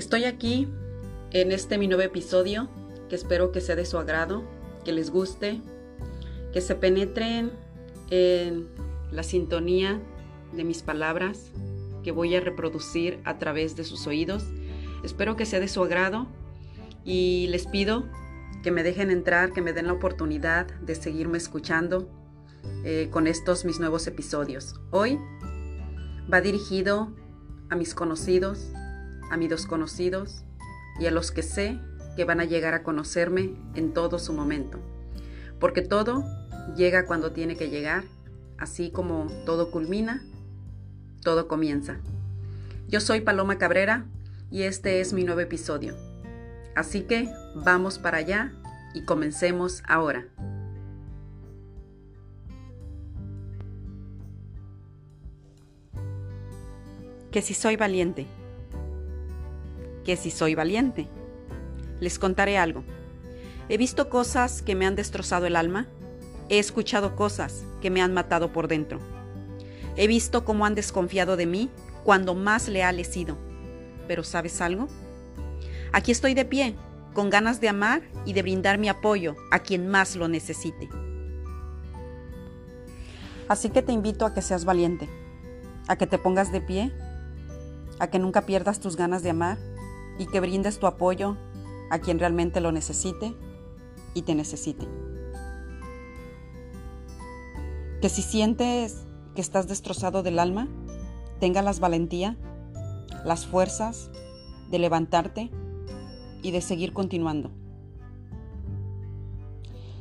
Estoy 0.00 0.24
aquí 0.24 0.66
en 1.30 1.52
este 1.52 1.76
mi 1.76 1.86
nuevo 1.86 2.02
episodio 2.02 2.70
que 3.10 3.16
espero 3.16 3.52
que 3.52 3.60
sea 3.60 3.76
de 3.76 3.84
su 3.84 3.98
agrado, 3.98 4.44
que 4.82 4.94
les 4.94 5.10
guste, 5.10 5.60
que 6.54 6.62
se 6.62 6.74
penetren 6.74 7.52
en 8.08 8.66
la 9.12 9.22
sintonía 9.22 10.00
de 10.54 10.64
mis 10.64 10.82
palabras 10.82 11.50
que 12.02 12.12
voy 12.12 12.34
a 12.34 12.40
reproducir 12.40 13.20
a 13.24 13.36
través 13.36 13.76
de 13.76 13.84
sus 13.84 14.06
oídos. 14.06 14.46
Espero 15.04 15.36
que 15.36 15.44
sea 15.44 15.60
de 15.60 15.68
su 15.68 15.84
agrado 15.84 16.28
y 17.04 17.48
les 17.48 17.66
pido 17.66 18.06
que 18.62 18.70
me 18.70 18.82
dejen 18.82 19.10
entrar, 19.10 19.52
que 19.52 19.60
me 19.60 19.74
den 19.74 19.86
la 19.86 19.92
oportunidad 19.92 20.66
de 20.80 20.94
seguirme 20.94 21.36
escuchando 21.36 22.08
eh, 22.84 23.08
con 23.10 23.26
estos 23.26 23.66
mis 23.66 23.80
nuevos 23.80 24.06
episodios. 24.06 24.76
Hoy 24.92 25.18
va 26.32 26.40
dirigido 26.40 27.14
a 27.68 27.76
mis 27.76 27.94
conocidos, 27.94 28.72
a 29.30 29.36
mis 29.36 29.48
desconocidos 29.48 30.44
y 30.98 31.06
a 31.06 31.10
los 31.10 31.30
que 31.30 31.42
sé 31.42 31.78
que 32.16 32.24
van 32.24 32.40
a 32.40 32.44
llegar 32.44 32.74
a 32.74 32.82
conocerme 32.82 33.54
en 33.74 33.94
todo 33.94 34.18
su 34.18 34.32
momento. 34.32 34.78
Porque 35.58 35.82
todo 35.82 36.24
llega 36.76 37.06
cuando 37.06 37.32
tiene 37.32 37.56
que 37.56 37.70
llegar, 37.70 38.04
así 38.58 38.90
como 38.90 39.26
todo 39.46 39.70
culmina, 39.70 40.22
todo 41.22 41.48
comienza. 41.48 41.98
Yo 42.88 43.00
soy 43.00 43.20
Paloma 43.20 43.58
Cabrera 43.58 44.04
y 44.50 44.62
este 44.62 45.00
es 45.00 45.12
mi 45.12 45.24
nuevo 45.24 45.40
episodio. 45.40 45.94
Así 46.74 47.02
que 47.02 47.28
vamos 47.54 47.98
para 47.98 48.18
allá 48.18 48.52
y 48.94 49.04
comencemos 49.04 49.82
ahora. 49.86 50.26
Que 57.30 57.42
si 57.42 57.54
soy 57.54 57.76
valiente. 57.76 58.26
Que 60.10 60.16
si 60.16 60.32
soy 60.32 60.56
valiente. 60.56 61.06
Les 62.00 62.18
contaré 62.18 62.58
algo. 62.58 62.82
He 63.68 63.76
visto 63.76 64.08
cosas 64.08 64.60
que 64.60 64.74
me 64.74 64.84
han 64.84 64.96
destrozado 64.96 65.46
el 65.46 65.54
alma. 65.54 65.86
He 66.48 66.58
escuchado 66.58 67.14
cosas 67.14 67.62
que 67.80 67.90
me 67.90 68.02
han 68.02 68.12
matado 68.12 68.52
por 68.52 68.66
dentro. 68.66 68.98
He 69.94 70.08
visto 70.08 70.44
cómo 70.44 70.66
han 70.66 70.74
desconfiado 70.74 71.36
de 71.36 71.46
mí 71.46 71.70
cuando 72.02 72.34
más 72.34 72.66
leal 72.66 72.98
he 72.98 73.04
sido. 73.04 73.38
Pero 74.08 74.24
¿sabes 74.24 74.60
algo? 74.60 74.88
Aquí 75.92 76.10
estoy 76.10 76.34
de 76.34 76.44
pie, 76.44 76.74
con 77.14 77.30
ganas 77.30 77.60
de 77.60 77.68
amar 77.68 78.02
y 78.26 78.32
de 78.32 78.42
brindar 78.42 78.78
mi 78.78 78.88
apoyo 78.88 79.36
a 79.52 79.60
quien 79.60 79.86
más 79.86 80.16
lo 80.16 80.26
necesite. 80.26 80.88
Así 83.46 83.70
que 83.70 83.80
te 83.80 83.92
invito 83.92 84.26
a 84.26 84.34
que 84.34 84.42
seas 84.42 84.64
valiente, 84.64 85.08
a 85.86 85.94
que 85.94 86.08
te 86.08 86.18
pongas 86.18 86.50
de 86.50 86.60
pie, 86.60 86.92
a 88.00 88.08
que 88.08 88.18
nunca 88.18 88.44
pierdas 88.44 88.80
tus 88.80 88.96
ganas 88.96 89.22
de 89.22 89.30
amar 89.30 89.69
y 90.20 90.26
que 90.26 90.38
brindes 90.38 90.78
tu 90.78 90.86
apoyo 90.86 91.38
a 91.88 91.98
quien 91.98 92.18
realmente 92.18 92.60
lo 92.60 92.72
necesite 92.72 93.34
y 94.12 94.20
te 94.20 94.34
necesite. 94.34 94.86
Que 98.02 98.10
si 98.10 98.20
sientes 98.20 99.06
que 99.34 99.40
estás 99.40 99.66
destrozado 99.66 100.22
del 100.22 100.38
alma, 100.38 100.68
tenga 101.38 101.62
las 101.62 101.80
valentía, 101.80 102.36
las 103.24 103.46
fuerzas 103.46 104.10
de 104.70 104.78
levantarte 104.78 105.50
y 106.42 106.50
de 106.50 106.60
seguir 106.60 106.92
continuando. 106.92 107.50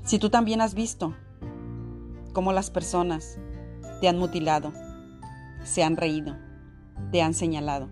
Si 0.03 0.19
tú 0.19 0.29
también 0.29 0.59
has 0.59 0.73
visto 0.73 1.15
cómo 2.33 2.51
las 2.51 2.71
personas 2.71 3.39
te 4.01 4.09
han 4.09 4.19
mutilado, 4.19 4.73
se 5.63 5.81
han 5.81 5.95
reído, 5.95 6.35
te 7.13 7.21
han 7.21 7.33
señalado, 7.33 7.87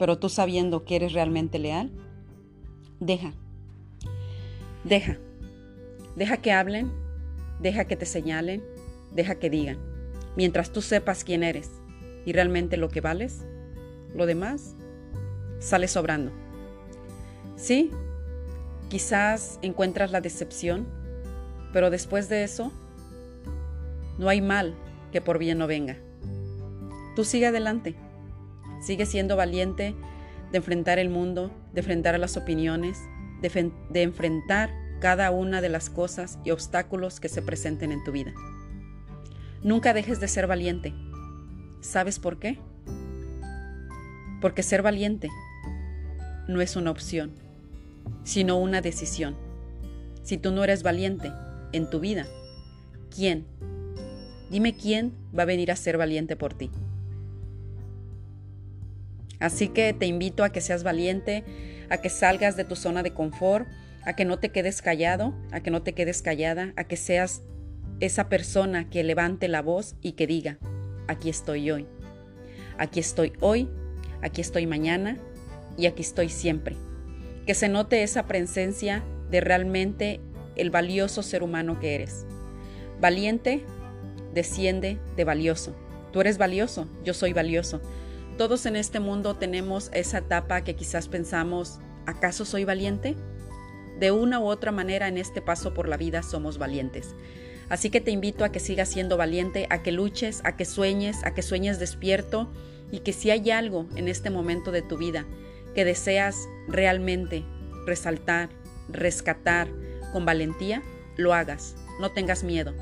pero 0.00 0.16
tú 0.16 0.30
sabiendo 0.30 0.86
que 0.86 0.96
eres 0.96 1.12
realmente 1.12 1.58
leal, 1.58 1.90
deja, 3.00 3.34
deja, 4.82 5.18
deja 6.16 6.38
que 6.38 6.52
hablen, 6.52 6.90
deja 7.60 7.84
que 7.84 7.96
te 7.96 8.06
señalen, 8.06 8.64
deja 9.12 9.34
que 9.34 9.50
digan. 9.50 9.76
Mientras 10.38 10.72
tú 10.72 10.80
sepas 10.80 11.22
quién 11.22 11.42
eres 11.42 11.70
y 12.24 12.32
realmente 12.32 12.78
lo 12.78 12.88
que 12.88 13.02
vales, 13.02 13.44
lo 14.14 14.24
demás 14.24 14.74
sale 15.58 15.86
sobrando. 15.86 16.32
Sí, 17.56 17.90
quizás 18.88 19.58
encuentras 19.60 20.12
la 20.12 20.22
decepción, 20.22 20.86
pero 21.74 21.90
después 21.90 22.30
de 22.30 22.42
eso, 22.42 22.72
no 24.18 24.30
hay 24.30 24.40
mal 24.40 24.74
que 25.12 25.20
por 25.20 25.36
bien 25.36 25.58
no 25.58 25.66
venga. 25.66 25.98
Tú 27.14 27.26
sigue 27.26 27.48
adelante, 27.48 27.96
sigue 28.80 29.06
siendo 29.06 29.36
valiente 29.36 29.94
de 30.50 30.58
enfrentar 30.58 30.98
el 30.98 31.08
mundo, 31.08 31.50
de 31.72 31.80
enfrentar 31.80 32.18
las 32.18 32.36
opiniones, 32.36 32.98
de, 33.40 33.72
de 33.90 34.02
enfrentar 34.02 34.70
cada 35.00 35.30
una 35.30 35.60
de 35.60 35.68
las 35.68 35.90
cosas 35.90 36.38
y 36.44 36.50
obstáculos 36.50 37.20
que 37.20 37.28
se 37.28 37.42
presenten 37.42 37.92
en 37.92 38.04
tu 38.04 38.12
vida. 38.12 38.32
Nunca 39.62 39.94
dejes 39.94 40.20
de 40.20 40.28
ser 40.28 40.46
valiente. 40.46 40.94
¿Sabes 41.80 42.18
por 42.18 42.38
qué? 42.38 42.58
Porque 44.40 44.62
ser 44.62 44.82
valiente 44.82 45.28
no 46.48 46.60
es 46.60 46.76
una 46.76 46.90
opción 46.90 47.32
sino 48.24 48.58
una 48.58 48.80
decisión. 48.80 49.36
Si 50.22 50.38
tú 50.38 50.52
no 50.52 50.64
eres 50.64 50.82
valiente 50.82 51.32
en 51.72 51.88
tu 51.88 52.00
vida, 52.00 52.26
¿quién? 53.14 53.46
Dime 54.50 54.74
quién 54.74 55.12
va 55.36 55.44
a 55.44 55.46
venir 55.46 55.70
a 55.70 55.76
ser 55.76 55.96
valiente 55.96 56.36
por 56.36 56.54
ti. 56.54 56.70
Así 59.40 59.68
que 59.68 59.92
te 59.92 60.06
invito 60.06 60.44
a 60.44 60.50
que 60.50 60.60
seas 60.60 60.84
valiente, 60.84 61.44
a 61.88 61.98
que 61.98 62.08
salgas 62.08 62.56
de 62.56 62.64
tu 62.64 62.76
zona 62.76 63.02
de 63.02 63.12
confort, 63.12 63.66
a 64.04 64.14
que 64.14 64.24
no 64.24 64.38
te 64.38 64.50
quedes 64.50 64.82
callado, 64.82 65.34
a 65.50 65.60
que 65.60 65.70
no 65.70 65.82
te 65.82 65.94
quedes 65.94 66.22
callada, 66.22 66.72
a 66.76 66.84
que 66.84 66.96
seas 66.96 67.42
esa 68.00 68.28
persona 68.28 68.88
que 68.88 69.02
levante 69.02 69.48
la 69.48 69.62
voz 69.62 69.96
y 70.00 70.12
que 70.12 70.26
diga, 70.26 70.58
aquí 71.08 71.28
estoy 71.28 71.70
hoy, 71.70 71.86
aquí 72.78 73.00
estoy 73.00 73.32
hoy, 73.40 73.68
aquí 74.22 74.40
estoy 74.40 74.66
mañana 74.66 75.18
y 75.76 75.86
aquí 75.86 76.02
estoy 76.02 76.28
siempre 76.28 76.76
que 77.50 77.54
se 77.54 77.68
note 77.68 78.04
esa 78.04 78.28
presencia 78.28 79.02
de 79.28 79.40
realmente 79.40 80.20
el 80.54 80.70
valioso 80.70 81.20
ser 81.22 81.42
humano 81.42 81.80
que 81.80 81.96
eres. 81.96 82.24
Valiente 83.00 83.64
desciende 84.32 84.98
de 85.16 85.24
valioso. 85.24 85.74
Tú 86.12 86.20
eres 86.20 86.38
valioso, 86.38 86.86
yo 87.04 87.12
soy 87.12 87.32
valioso. 87.32 87.80
Todos 88.40 88.64
en 88.64 88.74
este 88.74 89.00
mundo 89.00 89.36
tenemos 89.36 89.90
esa 89.92 90.16
etapa 90.16 90.64
que 90.64 90.74
quizás 90.74 91.08
pensamos, 91.08 91.78
¿acaso 92.06 92.46
soy 92.46 92.64
valiente? 92.64 93.14
De 93.98 94.12
una 94.12 94.40
u 94.40 94.46
otra 94.46 94.72
manera 94.72 95.08
en 95.08 95.18
este 95.18 95.42
paso 95.42 95.74
por 95.74 95.90
la 95.90 95.98
vida 95.98 96.22
somos 96.22 96.56
valientes. 96.56 97.14
Así 97.68 97.90
que 97.90 98.00
te 98.00 98.12
invito 98.12 98.42
a 98.42 98.48
que 98.50 98.58
sigas 98.58 98.88
siendo 98.88 99.18
valiente, 99.18 99.66
a 99.68 99.82
que 99.82 99.92
luches, 99.92 100.40
a 100.42 100.56
que 100.56 100.64
sueñes, 100.64 101.18
a 101.24 101.34
que 101.34 101.42
sueñes 101.42 101.78
despierto 101.78 102.50
y 102.90 103.00
que 103.00 103.12
si 103.12 103.30
hay 103.30 103.50
algo 103.50 103.84
en 103.94 104.08
este 104.08 104.30
momento 104.30 104.72
de 104.72 104.80
tu 104.80 104.96
vida 104.96 105.26
que 105.74 105.84
deseas 105.84 106.48
realmente 106.66 107.44
resaltar, 107.84 108.48
rescatar 108.88 109.68
con 110.14 110.24
valentía, 110.24 110.82
lo 111.18 111.34
hagas, 111.34 111.76
no 112.00 112.10
tengas 112.12 112.42
miedo. 112.42 112.72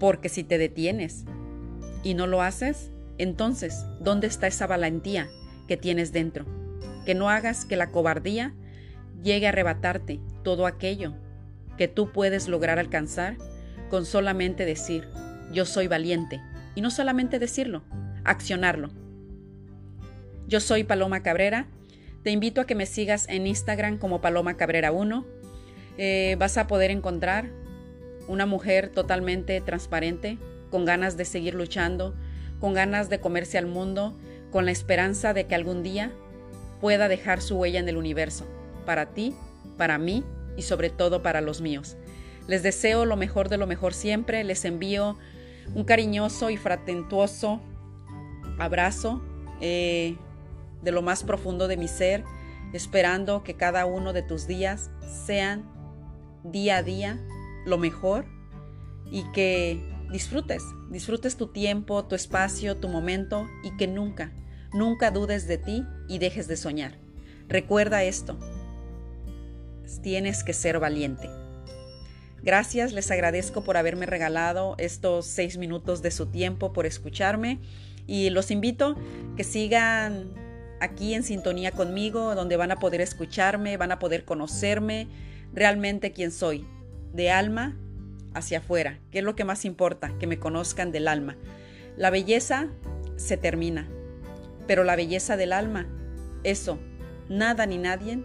Porque 0.00 0.28
si 0.28 0.42
te 0.42 0.58
detienes 0.58 1.22
y 2.02 2.14
no 2.14 2.26
lo 2.26 2.42
haces, 2.42 2.90
entonces, 3.18 3.86
¿dónde 4.00 4.26
está 4.26 4.46
esa 4.46 4.66
valentía 4.66 5.28
que 5.68 5.76
tienes 5.76 6.12
dentro? 6.12 6.44
Que 7.04 7.14
no 7.14 7.30
hagas 7.30 7.64
que 7.64 7.76
la 7.76 7.90
cobardía 7.90 8.54
llegue 9.22 9.46
a 9.46 9.50
arrebatarte 9.50 10.20
todo 10.42 10.66
aquello 10.66 11.14
que 11.76 11.88
tú 11.88 12.12
puedes 12.12 12.48
lograr 12.48 12.78
alcanzar 12.78 13.36
con 13.90 14.06
solamente 14.06 14.64
decir, 14.64 15.08
yo 15.52 15.64
soy 15.64 15.88
valiente. 15.88 16.40
Y 16.74 16.80
no 16.80 16.90
solamente 16.90 17.38
decirlo, 17.38 17.82
accionarlo. 18.24 18.90
Yo 20.46 20.60
soy 20.60 20.84
Paloma 20.84 21.22
Cabrera 21.22 21.68
te 22.26 22.32
invito 22.32 22.60
a 22.60 22.66
que 22.66 22.74
me 22.74 22.86
sigas 22.86 23.28
en 23.28 23.46
Instagram 23.46 23.98
como 23.98 24.20
Paloma 24.20 24.56
Cabrera 24.56 24.90
1. 24.90 25.24
Eh, 25.96 26.34
vas 26.40 26.58
a 26.58 26.66
poder 26.66 26.90
encontrar 26.90 27.52
una 28.26 28.46
mujer 28.46 28.88
totalmente 28.88 29.60
transparente, 29.60 30.36
con 30.72 30.84
ganas 30.84 31.16
de 31.16 31.24
seguir 31.24 31.54
luchando, 31.54 32.16
con 32.60 32.74
ganas 32.74 33.08
de 33.08 33.20
comerse 33.20 33.58
al 33.58 33.66
mundo, 33.66 34.16
con 34.50 34.64
la 34.64 34.70
esperanza 34.70 35.34
de 35.34 35.46
que 35.46 35.54
algún 35.54 35.82
día 35.82 36.12
pueda 36.80 37.08
dejar 37.08 37.40
su 37.40 37.56
huella 37.56 37.80
en 37.80 37.88
el 37.88 37.96
universo, 37.96 38.46
para 38.84 39.06
ti, 39.06 39.34
para 39.76 39.98
mí 39.98 40.24
y 40.56 40.62
sobre 40.62 40.90
todo 40.90 41.22
para 41.22 41.40
los 41.40 41.60
míos. 41.60 41.96
Les 42.46 42.62
deseo 42.62 43.04
lo 43.04 43.16
mejor 43.16 43.48
de 43.48 43.58
lo 43.58 43.66
mejor 43.66 43.92
siempre, 43.92 44.44
les 44.44 44.64
envío 44.64 45.18
un 45.74 45.84
cariñoso 45.84 46.50
y 46.50 46.56
fratentuoso 46.56 47.60
abrazo. 48.58 49.20
Eh, 49.60 50.16
de 50.86 50.92
lo 50.92 51.02
más 51.02 51.24
profundo 51.24 51.68
de 51.68 51.76
mi 51.76 51.88
ser, 51.88 52.24
esperando 52.72 53.42
que 53.42 53.54
cada 53.54 53.86
uno 53.86 54.12
de 54.12 54.22
tus 54.22 54.46
días 54.46 54.90
sean 55.26 55.64
día 56.44 56.78
a 56.78 56.82
día 56.82 57.18
lo 57.64 57.76
mejor 57.76 58.24
y 59.10 59.24
que 59.32 59.80
disfrutes, 60.10 60.62
disfrutes 60.90 61.36
tu 61.36 61.48
tiempo, 61.48 62.04
tu 62.04 62.14
espacio, 62.14 62.76
tu 62.76 62.88
momento 62.88 63.48
y 63.62 63.76
que 63.76 63.86
nunca, 63.86 64.32
nunca 64.72 65.10
dudes 65.10 65.46
de 65.46 65.58
ti 65.58 65.84
y 66.08 66.18
dejes 66.18 66.48
de 66.48 66.56
soñar. 66.56 66.98
Recuerda 67.48 68.04
esto, 68.04 68.38
tienes 70.02 70.44
que 70.44 70.52
ser 70.52 70.78
valiente. 70.78 71.28
Gracias, 72.42 72.92
les 72.92 73.10
agradezco 73.10 73.64
por 73.64 73.76
haberme 73.76 74.06
regalado 74.06 74.76
estos 74.78 75.26
seis 75.26 75.58
minutos 75.58 76.02
de 76.02 76.10
su 76.10 76.26
tiempo, 76.26 76.72
por 76.72 76.86
escucharme 76.86 77.58
y 78.06 78.30
los 78.30 78.50
invito 78.50 78.96
que 79.36 79.42
sigan 79.42 80.32
aquí 80.80 81.14
en 81.14 81.24
sintonía 81.24 81.72
conmigo, 81.72 82.34
donde 82.34 82.56
van 82.56 82.70
a 82.70 82.76
poder 82.76 83.00
escucharme, 83.00 83.76
van 83.76 83.90
a 83.90 83.98
poder 83.98 84.24
conocerme 84.24 85.08
realmente 85.52 86.12
quién 86.12 86.30
soy, 86.30 86.66
de 87.12 87.30
alma 87.30 87.76
hacia 88.36 88.58
afuera, 88.58 88.98
que 89.10 89.18
es 89.18 89.24
lo 89.24 89.34
que 89.34 89.44
más 89.44 89.64
importa, 89.64 90.12
que 90.18 90.26
me 90.26 90.38
conozcan 90.38 90.92
del 90.92 91.08
alma. 91.08 91.36
La 91.96 92.10
belleza 92.10 92.68
se 93.16 93.36
termina, 93.36 93.88
pero 94.66 94.84
la 94.84 94.96
belleza 94.96 95.36
del 95.36 95.52
alma, 95.52 95.86
eso, 96.44 96.78
nada 97.28 97.66
ni 97.66 97.78
nadie 97.78 98.22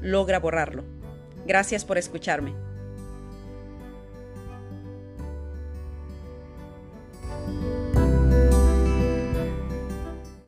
logra 0.00 0.38
borrarlo. 0.38 0.84
Gracias 1.46 1.84
por 1.84 1.98
escucharme. 1.98 2.54